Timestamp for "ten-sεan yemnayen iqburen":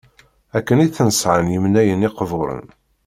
0.95-2.65